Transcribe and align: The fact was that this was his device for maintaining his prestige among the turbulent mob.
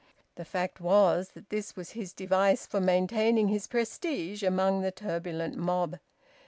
The 0.33 0.45
fact 0.45 0.81
was 0.81 1.29
that 1.35 1.51
this 1.51 1.75
was 1.75 1.91
his 1.91 2.11
device 2.11 2.65
for 2.65 2.81
maintaining 2.81 3.49
his 3.49 3.67
prestige 3.67 4.41
among 4.41 4.81
the 4.81 4.89
turbulent 4.91 5.55
mob. 5.57 5.99